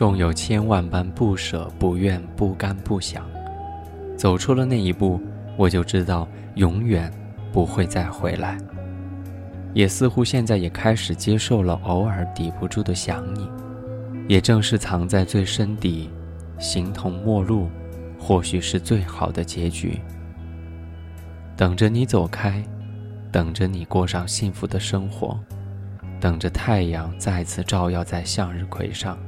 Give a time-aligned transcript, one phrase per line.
[0.00, 3.22] 纵有千万般不舍、不愿、不甘、不想，
[4.16, 5.20] 走出了那一步，
[5.58, 7.12] 我就知道永远
[7.52, 8.56] 不会再回来。
[9.74, 13.46] 也似乎现在也开始接受了偶尔抵不住的想你，
[14.26, 16.08] 也正是藏在最深底，
[16.58, 17.68] 形同陌路，
[18.18, 20.00] 或许是最好的结局。
[21.58, 22.64] 等着你走开，
[23.30, 25.38] 等着你过上幸福的生活，
[26.18, 29.18] 等着太阳再次照耀在向日葵上。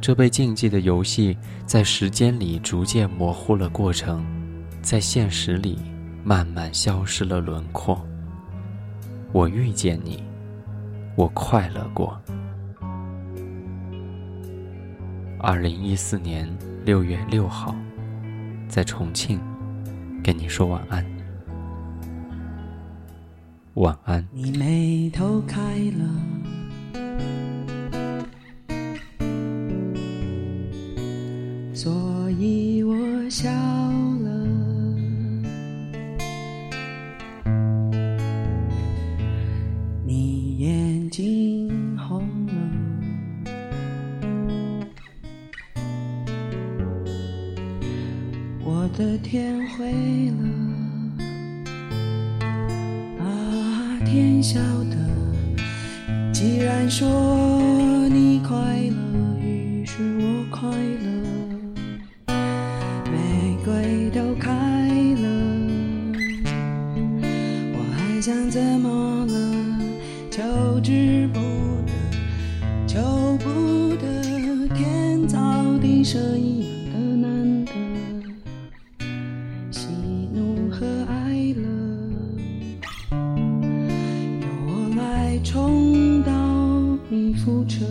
[0.00, 4.24] 这被禁忌的游戏，在时间里逐渐模糊了过程，
[4.80, 5.78] 在现实里
[6.22, 8.00] 慢慢消失了轮廓。
[9.32, 10.22] 我遇见你，
[11.16, 12.20] 我快乐过。
[15.38, 16.48] 二零一四年
[16.84, 17.74] 六月六号，
[18.68, 19.40] 在重庆，
[20.22, 21.04] 跟你说晚安。
[23.74, 24.26] 晚安。
[24.32, 26.04] 你眉头开了，
[33.26, 34.30] 我笑了。
[40.04, 42.52] 你眼睛红了，
[48.64, 49.90] 我的天灰
[50.30, 50.44] 了。
[53.18, 53.26] 啊，
[54.04, 54.96] 天晓得，
[56.32, 57.08] 既然说
[58.08, 58.94] 你快乐，
[59.40, 60.95] 于是我快乐，
[68.26, 69.78] 想怎么了？
[70.32, 71.38] 求之不
[71.86, 71.92] 得，
[72.84, 72.98] 求
[73.38, 75.38] 不得，天造
[75.78, 77.72] 地设一样的难得，
[79.70, 79.86] 喜
[80.34, 81.62] 怒和哀乐。
[84.40, 86.32] 由我来重蹈
[87.08, 87.86] 你覆辙。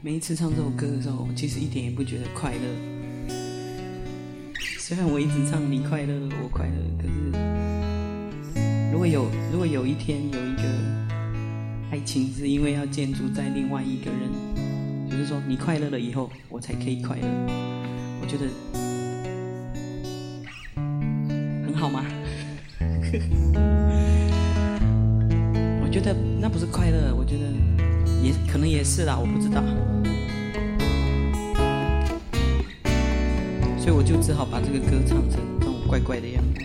[0.00, 2.99] 每一次唱这首歌的时候，其实一点也不觉得快乐。
[4.90, 6.12] 虽然我一直唱你快乐，
[6.42, 7.10] 我快乐，可是
[8.90, 10.64] 如果有如果有一天有一个
[11.92, 14.28] 爱情是因为要建筑在另外一个人，
[15.08, 17.28] 就是说你快乐了以后，我才可以快乐，
[18.20, 18.48] 我觉得
[21.64, 22.04] 很好吗？
[25.84, 27.44] 我觉得那不是快乐，我觉得
[28.24, 29.62] 也可能也是啦，我不知道。
[33.80, 36.60] 所以我就只好把这个歌唱成这种怪怪的样子。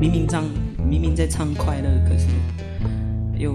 [0.00, 0.42] 明明唱，
[0.76, 2.26] 明明在唱快乐，可是
[3.38, 3.52] 又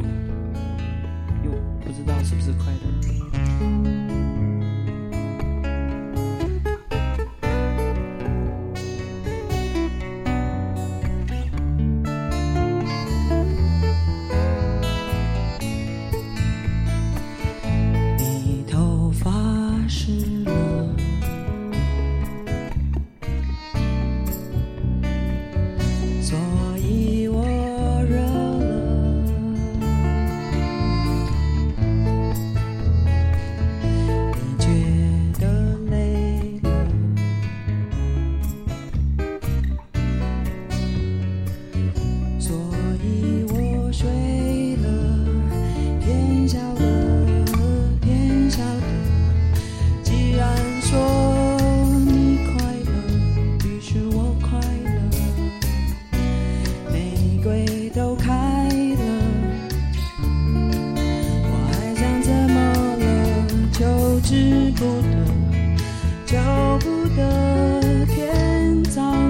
[1.43, 1.51] 又
[1.83, 3.04] 不知道是不是快乐。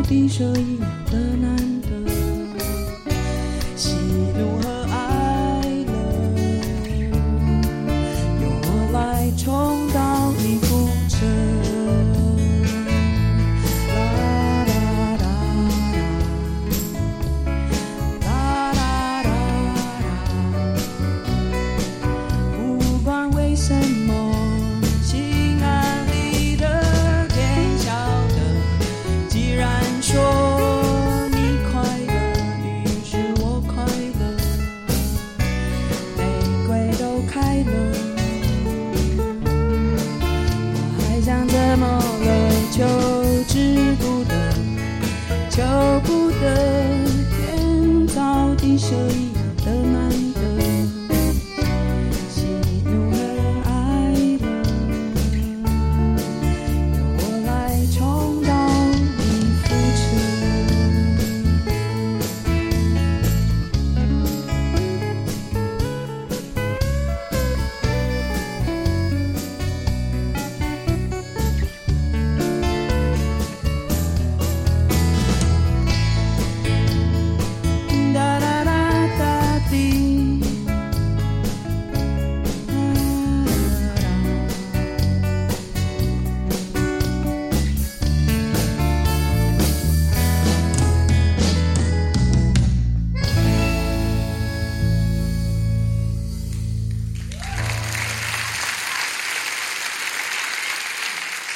[0.08, 1.55] 地设一样的难
[46.46, 46.54] 的，
[47.32, 48.96] 天高地设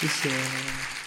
[0.09, 0.98] 谢谢。